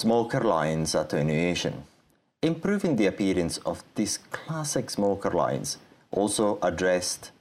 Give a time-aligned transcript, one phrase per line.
[0.00, 1.84] Smoker lines attenuation.
[2.40, 5.76] Improving the appearance of these classic smoker lines,
[6.10, 7.32] also addressed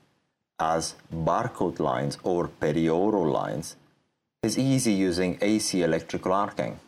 [0.60, 3.78] as barcode lines or perioral lines,
[4.44, 6.82] is easy using AC electrical arcing.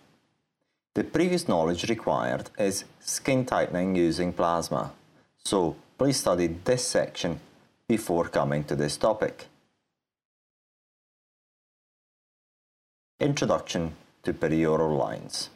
[0.93, 4.91] The previous knowledge required is skin tightening using plasma,
[5.37, 7.39] so please study this section
[7.87, 9.47] before coming to this topic.
[13.21, 15.49] Introduction to perioral lines.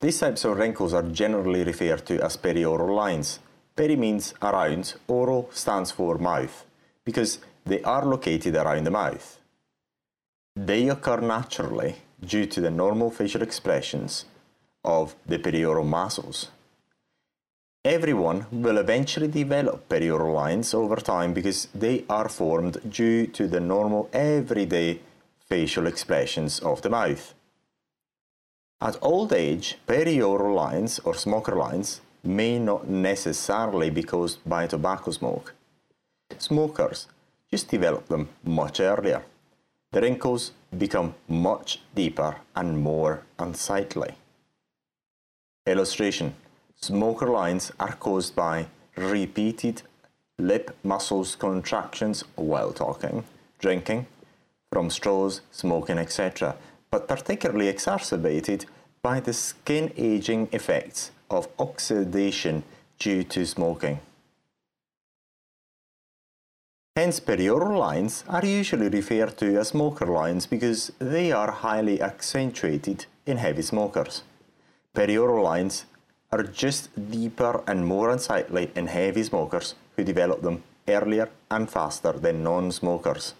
[0.00, 3.38] These types of wrinkles are generally referred to as perioral lines.
[3.76, 6.64] Peri means around, oro stands for mouth,
[7.04, 9.38] because they are located around the mouth.
[10.56, 14.24] They occur naturally due to the normal facial expressions
[14.84, 16.48] of the perioral muscles.
[17.84, 23.60] Everyone will eventually develop perioral lines over time because they are formed due to the
[23.60, 25.00] normal everyday
[25.46, 27.34] facial expressions of the mouth.
[28.82, 35.10] At old age, perioral lines or smoker lines may not necessarily be caused by tobacco
[35.10, 35.54] smoke.
[36.38, 37.06] Smokers
[37.50, 39.22] just develop them much earlier.
[39.92, 44.14] The wrinkles become much deeper and more unsightly.
[45.66, 46.34] Illustration
[46.80, 49.82] Smoker lines are caused by repeated
[50.38, 53.24] lip muscles contractions while talking,
[53.58, 54.06] drinking,
[54.72, 56.56] from straws, smoking, etc.,
[56.90, 58.66] but particularly exacerbated
[59.02, 62.62] by the skin aging effects of oxidation
[62.98, 64.00] due to smoking.
[66.96, 73.06] Hence, perioral lines are usually referred to as smoker lines because they are highly accentuated
[73.24, 74.22] in heavy smokers.
[74.94, 75.86] Perioral lines
[76.32, 82.12] are just deeper and more unsightly in heavy smokers who develop them earlier and faster
[82.12, 83.34] than non-smokers.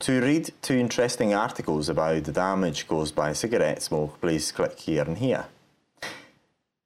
[0.00, 5.02] To read two interesting articles about the damage caused by cigarette smoke, please click here
[5.02, 5.44] and here.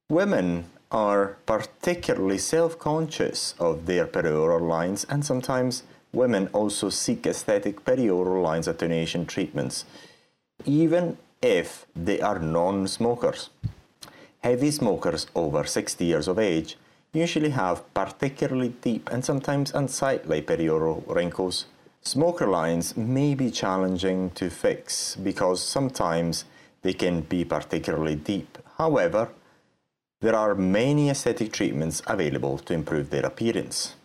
[0.09, 8.43] Women are particularly self-conscious of their perioral lines and sometimes women also seek aesthetic perioral
[8.43, 9.85] lines attenuation treatments,
[10.65, 13.49] even if they are non-smokers.
[14.43, 16.75] Heavy smokers over 60 years of age
[17.13, 21.65] usually have particularly deep and sometimes unsightly perioral wrinkles.
[22.07, 26.45] Smoker lines may be challenging to fix because sometimes
[26.83, 28.59] they can be particularly deep.
[28.77, 29.29] However,
[30.21, 33.95] there are many aesthetic treatments available to improve their appearance.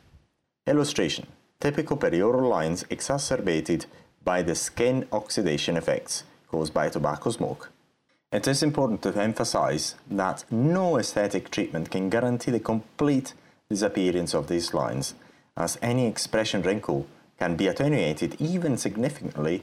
[0.66, 1.26] Illustration
[1.60, 3.84] Typical perioral lines exacerbated
[4.24, 7.70] by the skin oxidation effects caused by tobacco smoke.
[8.32, 13.34] It is important to emphasize that no aesthetic treatment can guarantee the complete
[13.68, 15.14] disappearance of these lines,
[15.54, 17.06] as any expression wrinkle
[17.40, 19.62] can be attenuated even significantly,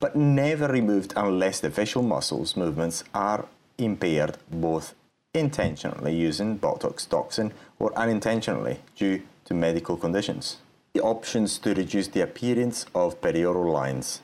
[0.00, 3.46] but never removed unless the facial muscles movements are
[3.76, 4.94] impaired both
[5.34, 10.58] intentionally using Botox toxin or unintentionally due to medical conditions.
[10.94, 14.22] The options to reduce the appearance of perioral lines,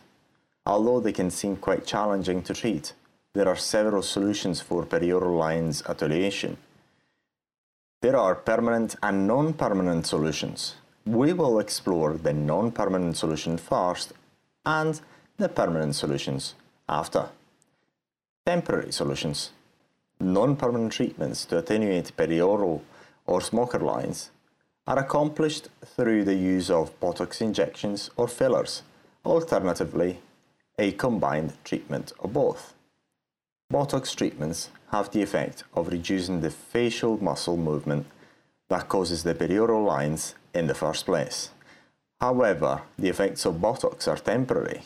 [0.65, 2.95] although they can seem quite challenging to treat
[3.35, 6.57] there are several solutions for perioral lines attenuation.
[8.01, 10.77] There are permanent and non-permanent solutions.
[11.07, 14.15] We will explore the non-permanent solution first
[14.65, 14.99] and
[15.37, 16.55] the permanent solutions
[16.89, 17.29] after.
[18.47, 19.51] Temporary solutions.
[20.19, 22.81] Non-permanent treatments to attenuate perioral
[23.27, 24.31] or smoker lines
[24.87, 28.83] are accomplished through the use of Botox injections or fillers,
[29.27, 30.21] alternatively,
[30.79, 32.75] a combined treatment of both.
[33.71, 38.07] Botox treatments have the effect of reducing the facial muscle movement
[38.69, 41.51] that causes the perioral lines in the first place.
[42.21, 44.83] However, the effects of Botox are temporary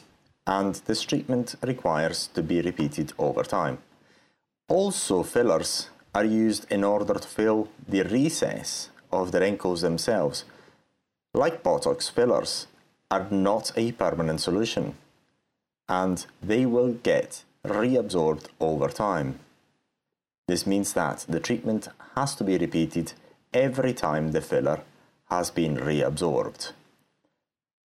[0.46, 3.78] and this treatment requires to be repeated over time.
[4.68, 10.44] Also, fillers are used in order to fill the recess of the wrinkles themselves.
[11.34, 12.66] Like Botox, fillers
[13.10, 14.94] are not a permanent solution
[15.88, 19.38] and they will get reabsorbed over time.
[20.46, 23.12] This means that the treatment has to be repeated
[23.52, 24.80] every time the filler
[25.30, 26.72] has been reabsorbed.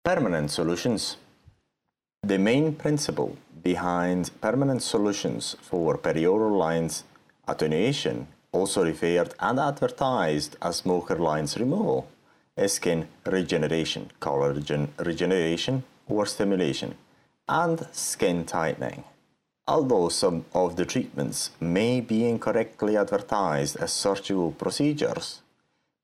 [0.04, 1.18] Permanent solutions.
[2.24, 7.04] The main principle behind permanent solutions for perioral lines
[7.48, 12.08] attenuation, also referred and advertised as smoker lines removal,
[12.58, 16.96] is skin regeneration, collagen regeneration or stimulation,
[17.48, 19.04] and skin tightening.
[19.68, 25.42] Although some of the treatments may be incorrectly advertised as surgical procedures,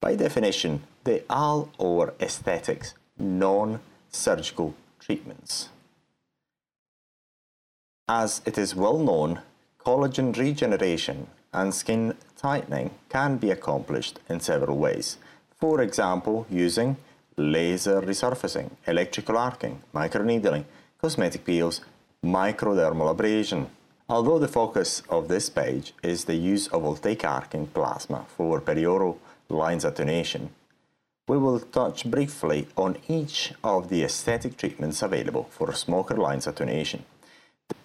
[0.01, 5.69] by definition, they are or aesthetics, non-surgical treatments.
[8.07, 9.41] As it is well known,
[9.79, 15.17] Collagen regeneration and skin tightening can be accomplished in several ways.
[15.59, 16.97] For example, using
[17.37, 20.65] laser resurfacing, electrical arcing, microneedling,
[21.01, 21.81] cosmetic peels,
[22.23, 23.67] microdermal abrasion.
[24.09, 29.17] Although the focus of this page is the use of voltaic arcing plasma for perioral
[29.49, 30.49] lines attenuation,
[31.27, 37.03] we will touch briefly on each of the aesthetic treatments available for smoker lines attenuation.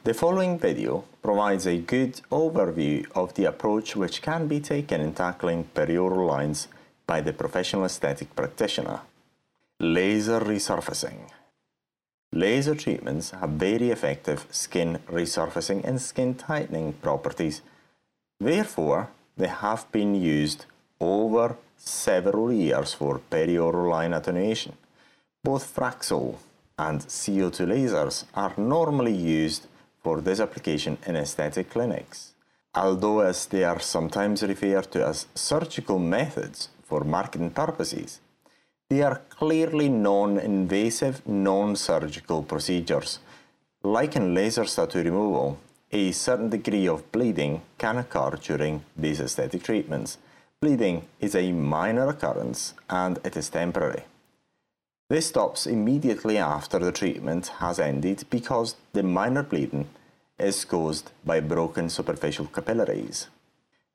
[0.04, 5.12] The following video provides a good overview of the approach which can be taken in
[5.12, 6.68] tackling perioral lines
[7.06, 9.00] by the professional aesthetic practitioner.
[9.80, 11.28] Laser resurfacing.
[12.32, 17.60] Laser treatments have very effective skin resurfacing and skin tightening properties.
[18.38, 20.66] Therefore, they have been used
[21.02, 24.74] over several years for perioral line attenuation.
[25.42, 26.36] Both Fraxel
[26.78, 29.66] and CO2 lasers are normally used
[30.02, 32.32] for this application in aesthetic clinics,
[32.74, 38.20] although as they are sometimes referred to as surgical methods for marketing purposes,
[38.88, 43.20] they are clearly non-invasive, non-surgical procedures.
[43.82, 45.58] Like in laser tattoo removal,
[45.90, 50.18] a certain degree of bleeding can occur during these aesthetic treatments.
[50.62, 54.04] Bleeding is a minor occurrence and it is temporary.
[55.10, 59.88] This stops immediately after the treatment has ended because the minor bleeding
[60.38, 63.26] is caused by broken superficial capillaries.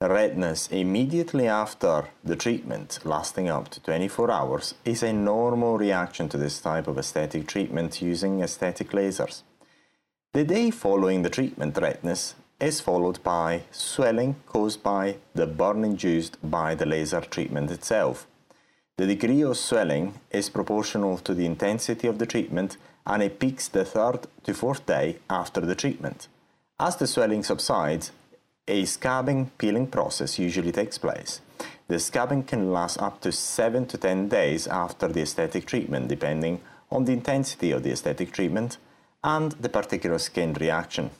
[0.01, 6.37] Redness immediately after the treatment, lasting up to 24 hours, is a normal reaction to
[6.37, 9.43] this type of aesthetic treatment using aesthetic lasers.
[10.33, 16.37] The day following the treatment, redness is followed by swelling caused by the burn induced
[16.49, 18.27] by the laser treatment itself.
[18.97, 23.67] The degree of swelling is proportional to the intensity of the treatment and it peaks
[23.67, 26.27] the third to fourth day after the treatment.
[26.79, 28.11] As the swelling subsides,
[28.67, 31.41] a scabbing peeling process usually takes place.
[31.87, 36.61] The scabbing can last up to 7 to 10 days after the aesthetic treatment, depending
[36.91, 38.77] on the intensity of the aesthetic treatment
[39.23, 41.11] and the particular skin reaction.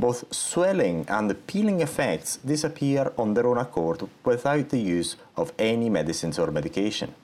[0.00, 5.52] Both swelling and the peeling effects disappear on their own accord without the use of
[5.58, 7.14] any medicines or medication.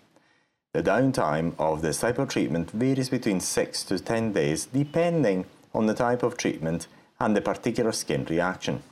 [0.75, 5.87] The downtime of this type of treatment varies between 6 to 10 days depending on
[5.87, 6.87] the type of treatment
[7.19, 8.83] and the particular skin reaction.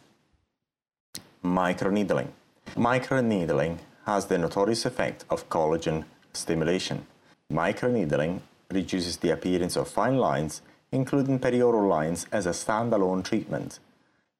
[1.44, 2.28] Microneedling.
[2.76, 7.06] Microneedling has the notorious effect of collagen stimulation.
[7.52, 8.40] Microneedling
[8.70, 10.62] reduces the appearance of fine lines
[10.94, 13.80] including perioral lines as a standalone treatment.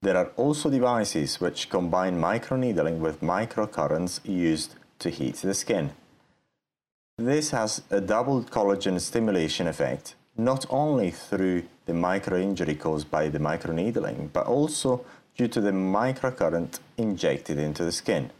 [0.01, 5.91] There are also devices which combine microneedling with microcurrents used to heat the skin.
[7.19, 13.39] This has a double collagen stimulation effect, not only through the microinjury caused by the
[13.39, 15.05] microneedling, but also
[15.37, 18.31] due to the microcurrent injected into the skin.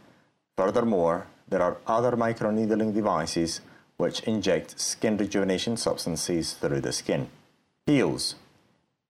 [0.57, 3.61] Furthermore, there are other microneedling devices
[3.97, 7.29] which inject skin rejuvenation substances through the skin.
[7.87, 8.33] Peels.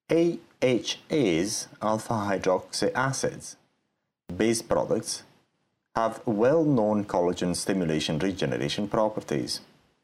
[0.10, 3.56] AHAs, alpha hydroxy acids,
[4.36, 5.24] based products
[5.96, 9.62] have well-known collagen stimulation regeneration properties.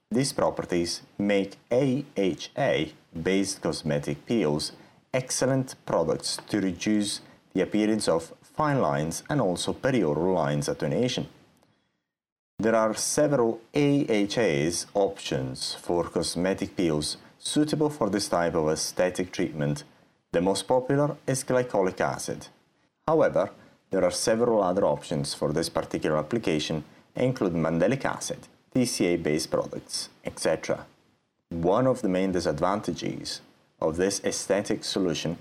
[0.09, 4.71] These properties make AHA-based cosmetic peels
[5.13, 7.19] excellent products to reduce
[7.53, 11.27] the appearance of fine lines and also perioral lines attenuation.
[12.57, 19.83] There are several AHAs options for cosmetic peels suitable for this type of aesthetic treatment.
[20.31, 22.47] The most popular is glycolic acid.
[23.07, 23.49] However,
[23.89, 26.83] there are several other options for this particular application
[27.15, 30.85] include mandelic acid, TCA-based products, etc.
[31.49, 33.41] One of the main disadvantages
[33.81, 35.37] of this aesthetic solution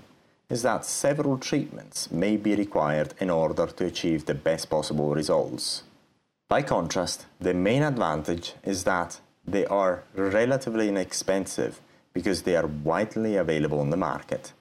[0.49, 5.83] is that several treatments may be required in order to achieve the best possible results.
[6.49, 11.79] By contrast, the main advantage is that they are relatively inexpensive
[12.13, 14.53] because they are widely available on the market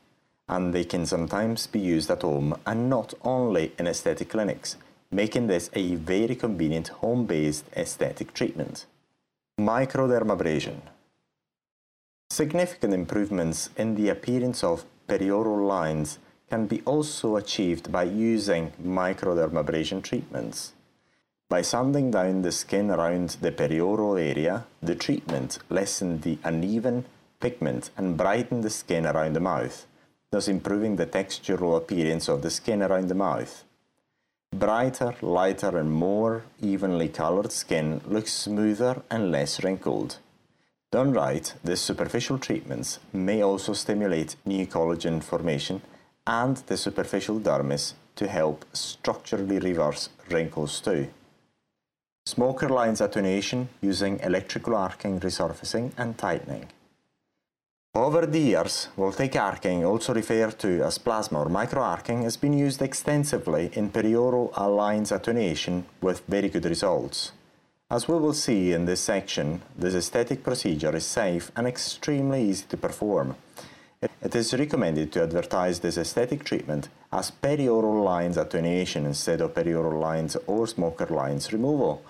[0.49, 4.77] and they can sometimes be used at home and not only in aesthetic clinics,
[5.11, 8.87] making this a very convenient home-based aesthetic treatment.
[9.61, 10.81] Microdermabrasion
[12.31, 20.03] Significant improvements in the appearance of perioral lines can be also achieved by using microdermabrasion
[20.03, 20.73] treatments.
[21.49, 27.05] By sanding down the skin around the perioral area, the treatment lessens the uneven
[27.41, 29.87] pigment and brighten the skin around the mouth,
[30.31, 33.65] thus improving the textural appearance of the skin around the mouth.
[34.55, 40.19] Brighter, lighter and more evenly colored skin looks smoother and less wrinkled.
[40.91, 45.83] Done right, these superficial treatments may also stimulate new collagen formation
[46.27, 51.09] and the superficial dermis to help structurally reverse wrinkles too.
[52.27, 56.67] Smoker lines attenuation using electrical arcing resurfacing and tightening.
[57.93, 62.81] Over the years, voltaic arcing, also referred to as plasma or microarcing, has been used
[62.83, 67.33] extensively in perioral lines attenuation with very good results.
[67.91, 72.65] As we will see in this section, this aesthetic procedure is safe and extremely easy
[72.69, 73.35] to perform.
[74.01, 80.01] It is recommended to advertise this aesthetic treatment as perioral lines attenuation instead of perioral
[80.01, 82.05] lines or smoker lines removal.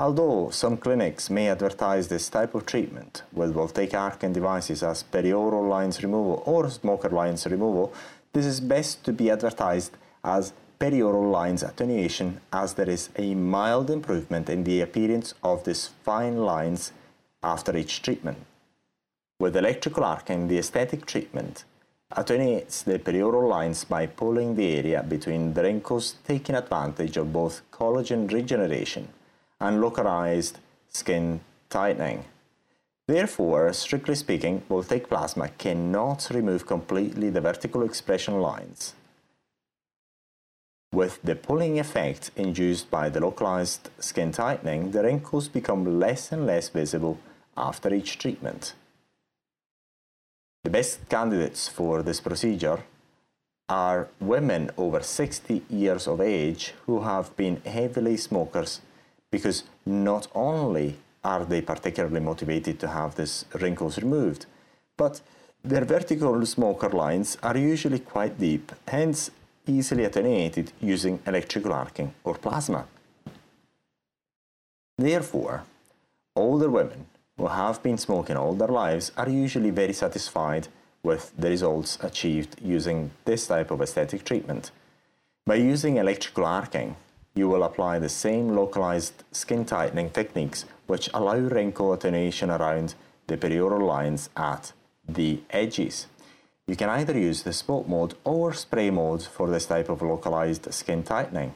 [0.00, 5.68] Although some clinics may advertise this type of treatment with voltaic arcing devices as perioral
[5.68, 7.92] lines removal or smoker lines removal,
[8.32, 13.90] this is best to be advertised as perioral lines attenuation as there is a mild
[13.90, 16.92] improvement in the appearance of these fine lines
[17.42, 18.38] after each treatment.
[19.40, 21.64] With electrical arcing, the aesthetic treatment
[22.12, 27.62] attenuates the perioral lines by pulling the area between the wrinkles, taking advantage of both
[27.72, 29.08] collagen regeneration
[29.60, 32.24] and localized skin tightening.
[33.06, 38.94] Therefore, strictly speaking, voltaic plasma cannot remove completely the vertical expression lines.
[40.92, 46.46] With the pulling effect induced by the localized skin tightening, the wrinkles become less and
[46.46, 47.18] less visible
[47.56, 48.74] after each treatment.
[50.64, 52.84] The best candidates for this procedure
[53.68, 58.80] are women over 60 years of age who have been heavily smokers
[59.30, 64.46] because not only are they particularly motivated to have these wrinkles removed,
[64.96, 65.20] but
[65.64, 69.30] their vertical smoker lines are usually quite deep, hence
[69.66, 72.86] easily attenuated using electrical arcing or plasma.
[74.96, 75.64] Therefore,
[76.34, 77.06] older women
[77.36, 80.68] who have been smoking all their lives are usually very satisfied
[81.02, 84.70] with the results achieved using this type of aesthetic treatment.
[85.46, 86.96] By using electrical arcing,
[87.38, 92.94] you will apply the same localized skin tightening techniques which allow wrinkle attenuation around
[93.28, 94.72] the perioral lines at
[95.08, 96.06] the edges.
[96.66, 100.72] You can either use the spot mode or spray mode for this type of localized
[100.74, 101.54] skin tightening.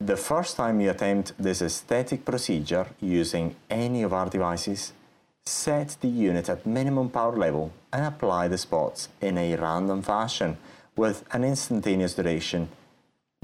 [0.00, 4.92] The first time you attempt this aesthetic procedure using any of our devices,
[5.46, 10.56] set the unit at minimum power level and apply the spots in a random fashion
[10.96, 12.68] with an instantaneous duration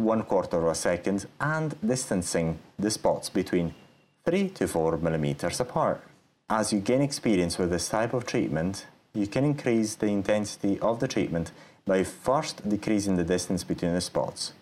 [0.02, 3.74] one quarter of a second and distancing the spots between
[4.24, 6.02] 3 to 4 millimeters apart.
[6.48, 11.00] As you gain experience with this type of treatment, you can increase the intensity of
[11.00, 11.52] the treatment
[11.86, 14.52] by first decreasing the distance between the spots.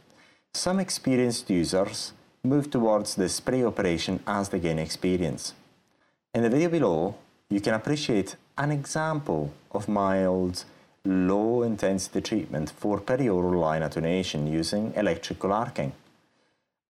[0.55, 5.55] Some experienced users move towards the spray operation as they gain experience.
[6.35, 7.17] In the video below,
[7.51, 10.65] you can appreciate an example of mild
[11.05, 15.93] low intensity treatment for perioral line attenuation using electrical arcing.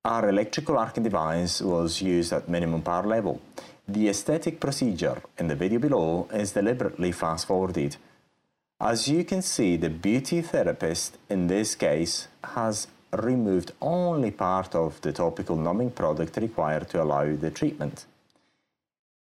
[0.05, 3.41] Our electrical arcing device was used at minimum power level.
[3.87, 7.97] The aesthetic procedure in the video below is deliberately fast forwarded.
[8.81, 15.01] As you can see, the beauty therapist in this case has removed only part of
[15.01, 18.05] the topical numbing product required to allow the treatment.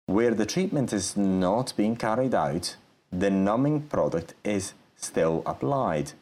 [0.06, 2.76] Where the treatment is not being carried out,
[3.18, 6.12] the numbing product is still applied.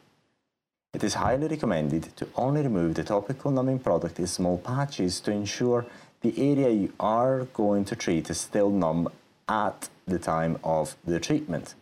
[0.93, 5.31] It is highly recommended to only remove the topical numbing product in small patches to
[5.31, 5.85] ensure
[6.21, 9.09] the area you are going to treat is still numb
[9.49, 11.73] at the time of the treatment.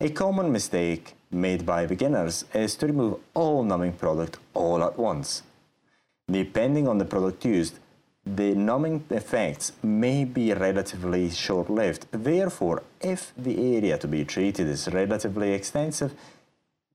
[0.00, 5.42] A common mistake made by beginners is to remove all numbing product all at once.
[6.30, 7.78] Depending on the product used,
[8.26, 12.06] the numbing effects may be relatively short-lived.
[12.10, 16.14] Therefore, if the area to be treated is relatively extensive,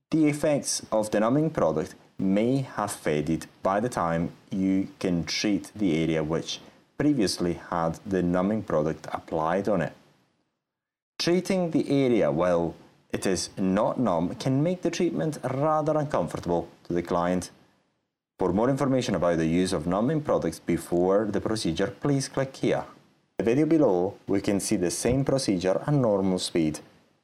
[0.10, 5.72] the effects of the numbing product may have faded by the time you can treat
[5.76, 6.60] the area which
[6.98, 9.94] previously had the numbing product applied on it.
[11.20, 12.74] Treating the area while
[13.12, 17.52] it is not numb can make the treatment rather uncomfortable to the client.
[18.40, 22.86] For more information about the use of numbing products before the procedure, please click here.
[23.38, 26.80] In the video below, we can see the same procedure at normal speed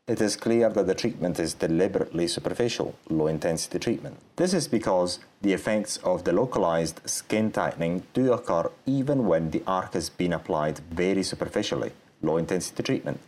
[0.08, 4.16] it is clear that the treatment is deliberately superficial, low-intensity treatment.
[4.36, 9.64] This is because the effects of the localized skin tightening do occur even when the
[9.66, 11.92] arc has been applied very superficially,
[12.22, 13.20] low-intensity treatment.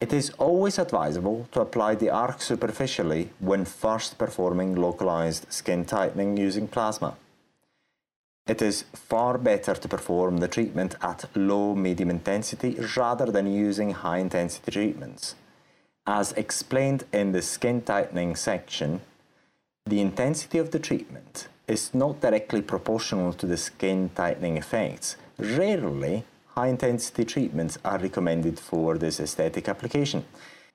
[0.00, 6.36] It is always advisable to apply the arc superficially when first performing localized skin tightening
[6.36, 7.16] using plasma.
[8.46, 13.90] It is far better to perform the treatment at low medium intensity rather than using
[13.90, 15.34] high intensity treatments.
[16.06, 19.00] As explained in the skin tightening section,
[19.84, 25.16] the intensity of the treatment is not directly proportional to the skin tightening effects.
[25.38, 26.24] Rarely,
[26.58, 30.24] high intensity treatments are recommended for this aesthetic application.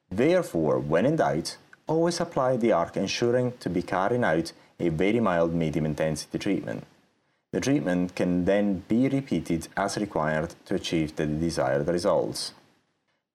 [0.09, 5.19] Therefore, when in doubt, always apply the arc ensuring to be carrying out a very
[5.19, 6.85] mild medium intensity treatment.
[7.51, 12.53] The treatment can then be repeated as required to achieve the desired results.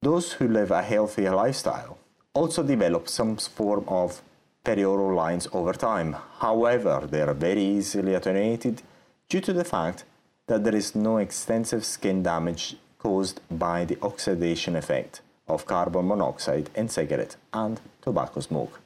[0.00, 1.98] Those who live a healthier lifestyle
[2.32, 4.22] also develop some form of
[4.64, 6.16] perioral lines over time.
[6.38, 8.82] However, they are very easily attenuated
[9.28, 10.04] due to the fact
[10.48, 16.68] that there is no extensive skin damage caused by the oxidation effect of carbon monoxide
[16.74, 18.80] in cigarette and tobacco smoke.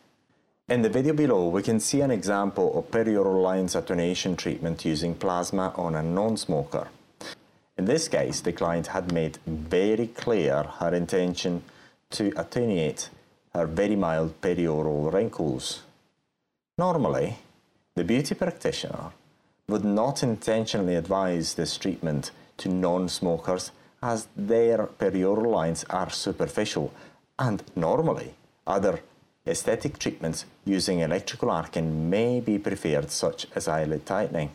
[0.69, 5.15] In the video below, we can see an example of perioral lines attenuation treatment using
[5.15, 6.89] plasma on a non-smoker.
[7.79, 11.63] In this case, the client had made very clear her intention
[12.11, 13.09] to attenuate
[13.55, 15.83] her very mild perioral wrinkles.
[16.79, 17.39] Normally,
[17.95, 19.13] the beauty practitioner
[19.73, 26.93] would not intentionally advise this treatment to non-smokers as their perioral lines are superficial
[27.39, 28.35] and normally
[28.67, 29.01] other
[29.47, 34.51] aesthetic treatments using electrical arcing may be preferred such as eyelid tightening.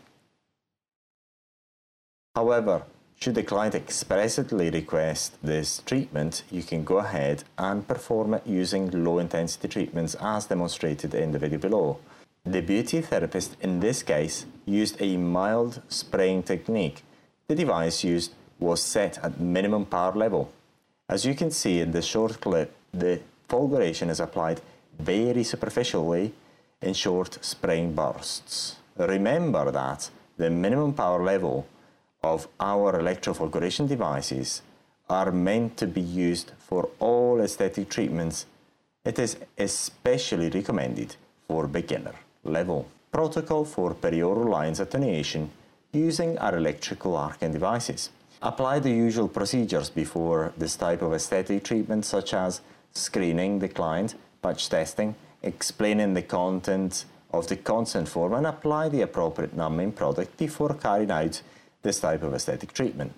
[2.35, 2.83] However,
[3.19, 9.03] should the client expressly request this treatment, you can go ahead and perform it using
[9.03, 11.97] low intensity treatments as demonstrated in the video below.
[12.45, 17.01] The beauty therapist in this case used a mild spraying technique.
[17.47, 20.51] The device used was set at minimum power level.
[21.09, 24.61] As you can see in the short clip, the fulguration is applied
[24.99, 26.33] very superficially
[26.81, 28.75] in short spraying bursts.
[28.97, 31.65] Remember that the minimum power level
[32.23, 34.61] of our electrofulguration devices
[35.09, 38.45] are meant to be used for all aesthetic treatments.
[39.05, 41.15] It is especially recommended
[41.47, 42.87] for beginner level.
[43.11, 45.49] Protocol for perioral lines attenuation
[45.93, 48.09] using our electrical arcing devices.
[48.41, 52.61] Apply the usual procedures before this type of aesthetic treatment such as
[52.93, 59.01] screening the client, patch testing, explaining the content of the consent form and apply the
[59.01, 61.41] appropriate numbing product before carrying out
[61.81, 63.13] this type of aesthetic treatment.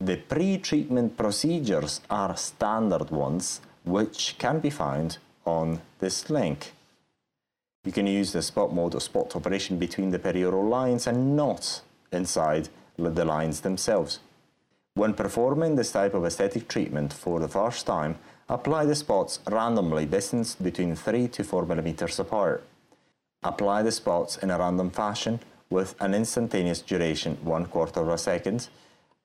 [0.00, 6.72] The pre-treatment procedures are standard ones which can be found on this link.
[7.86, 11.82] You can use the spot mode or spot operation between the perioral lines and not
[12.10, 12.68] inside
[12.98, 14.18] the lines themselves.
[14.94, 18.18] When performing this type of aesthetic treatment for the first time,
[18.48, 22.64] apply the spots randomly distanced between 3 to 4 millimeters apart.
[23.44, 25.38] Apply the spots in a random fashion
[25.70, 28.68] with an instantaneous duration one quarter of a second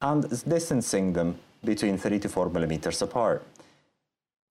[0.04, 3.44] and distancing them between 3 to 4 millimeters apart.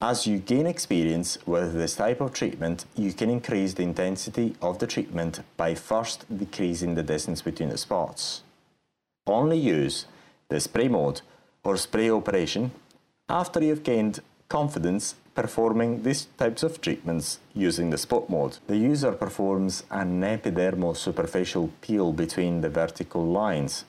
[0.03, 4.79] As you gain experience with this type of treatment, you can increase the intensity of
[4.79, 8.43] the treatment by first decreasing the distance between the spots.
[9.27, 10.07] Only use
[10.49, 11.21] the spray mode
[11.63, 12.71] or spray operation
[13.29, 18.57] after you've gained confidence performing these types of treatments using the spot mode.
[18.69, 23.85] The user performs an epidermal superficial peel between the vertical lines.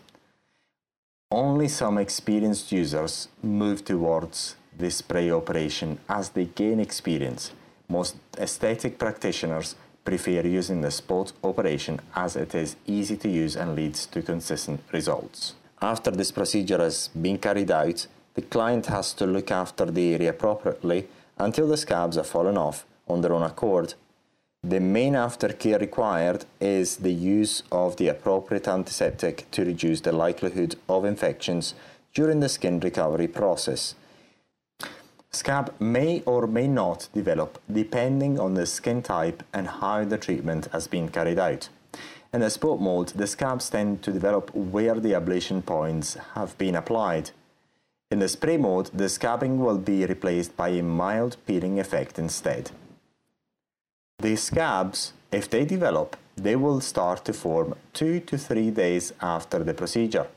[1.32, 7.52] Only some experienced users move towards this spray operation as they gain experience.
[7.88, 13.76] Most aesthetic practitioners prefer using the spot operation as it is easy to use and
[13.76, 15.54] leads to consistent results.
[15.82, 20.30] After this procedure has been carried out, the client has to look after the area
[20.30, 21.08] appropriately
[21.38, 23.96] until the scabs have fallen off on their own accord.
[24.64, 30.76] The main aftercare required is the use of the appropriate antiseptic to reduce the likelihood
[30.88, 31.74] of infections
[32.14, 33.96] during the skin recovery process.
[35.34, 40.68] Scab may or may not develop depending on the skin type and how the treatment
[40.74, 41.70] has been carried out.
[42.34, 46.76] In the spot mode, the scabs tend to develop where the ablation points have been
[46.76, 47.32] applied.
[48.10, 52.72] In the spray mode, the scabbing will be replaced by a mild peeling effect instead.
[54.20, 59.64] The scabs, if they develop, they will start to form two to three days after
[59.64, 60.28] the procedure.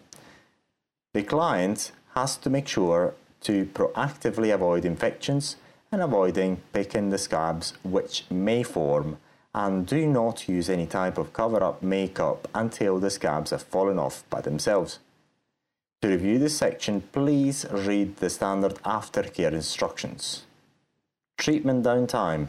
[1.15, 5.57] The client has to make sure to proactively avoid infections
[5.93, 9.17] and avoiding picking the scabs which may form
[9.55, 14.25] and do not use any type of cover-up makeup until the scabs have fallen off
[14.29, 14.99] by themselves.
[16.03, 20.45] To review this section, please read the standard aftercare instructions.
[21.39, 22.49] Treatment downtime.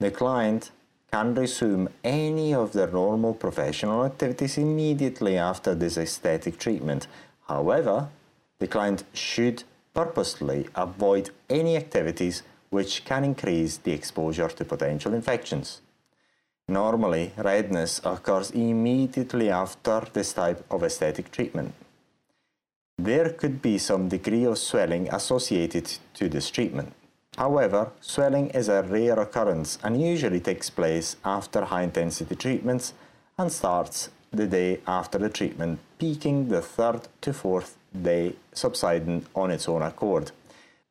[0.00, 0.70] The client
[1.12, 7.06] can resume any of their normal professional activities immediately after this aesthetic treatment.
[7.46, 8.08] However,
[8.58, 9.64] the client should
[9.94, 15.80] purposely avoid any activities which can increase the exposure to potential infections.
[16.68, 21.74] Normally, redness occurs immediately after this type of aesthetic treatment.
[22.96, 26.92] There could be some degree of swelling associated to this treatment.
[27.36, 32.92] However, swelling is a rare occurrence and usually takes place after high intensity treatments
[33.38, 39.50] and starts the day after the treatment, peaking the third to fourth day, subsiding on
[39.50, 40.32] its own accord.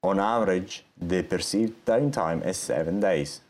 [0.01, 3.41] On average, the perceived downtime is 7 days,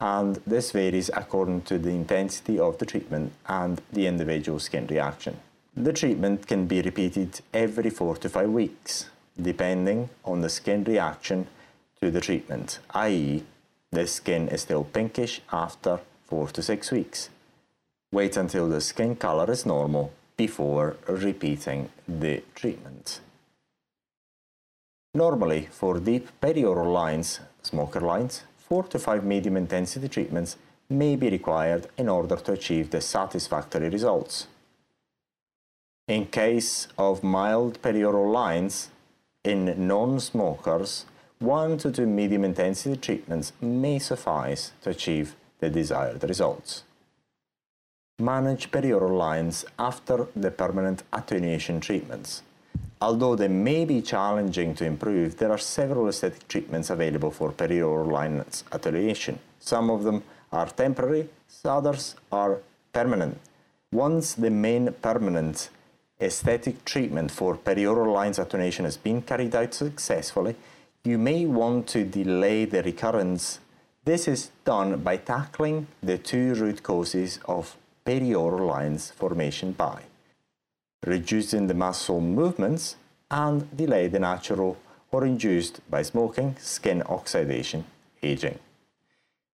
[0.00, 5.36] and this varies according to the intensity of the treatment and the individual skin reaction.
[5.76, 11.46] The treatment can be repeated every 4 to 5 weeks, depending on the skin reaction
[12.00, 13.44] to the treatment, i.e.,
[13.90, 17.30] the skin is still pinkish after 4 to 6 weeks.
[18.12, 23.20] Wait until the skin color is normal before repeating the treatment.
[25.14, 30.56] Normally, for deep perioral lines, smoker lines, 4 to 5 medium intensity treatments
[30.88, 34.48] may be required in order to achieve the satisfactory results.
[36.08, 38.90] In case of mild perioral lines,
[39.44, 41.06] in non-smokers,
[41.38, 46.82] 1 to 2 medium intensity treatments may suffice to achieve the desired results.
[48.20, 52.42] Manage perioral lines after the permanent attenuation treatments.
[53.00, 58.08] Although they may be challenging to improve, there are several aesthetic treatments available for perioral
[58.08, 59.40] lines attenuation.
[59.58, 60.22] Some of them
[60.52, 61.28] are temporary,
[61.64, 62.60] others are
[62.92, 63.40] permanent.
[63.90, 65.70] Once the main permanent
[66.20, 70.54] aesthetic treatment for perioral lines attenuation has been carried out successfully,
[71.02, 73.58] you may want to delay the recurrence.
[74.04, 80.02] This is done by tackling the two root causes of perioral lines formation by
[81.06, 82.96] reducing the muscle movements
[83.30, 84.76] and delay the natural
[85.10, 87.84] or induced by smoking skin oxidation
[88.22, 88.58] aging.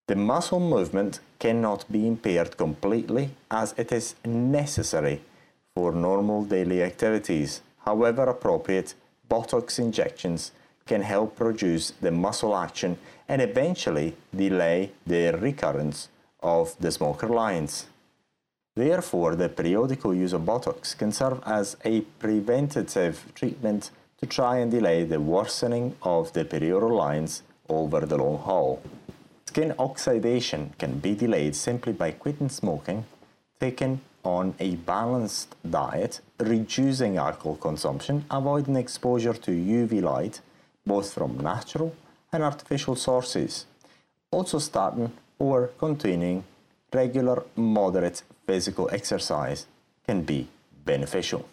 [0.09, 5.21] The muscle movement cannot be impaired completely as it is necessary
[5.75, 7.63] for normal daily activities.
[7.85, 8.95] However appropriate,
[9.31, 10.53] Botox injections
[10.87, 16.09] can help produce the muscle action and eventually delay the recurrence
[16.43, 17.87] of the smoker lines.
[18.81, 23.91] Therefore, the periodical use of Botox can serve as a preventative treatment
[24.21, 28.81] to try and delay the worsening of the perioral lines over the long haul.
[29.45, 33.05] Skin oxidation can be delayed simply by quitting smoking,
[33.61, 40.41] taking on a balanced diet, reducing alcohol consumption, avoiding exposure to UV light,
[40.87, 41.95] both from natural
[42.33, 43.67] and artificial sources.
[44.31, 46.45] Also starting or continuing
[46.95, 49.67] regular moderate physical exercise
[50.09, 50.49] can be
[50.85, 51.49] beneficial.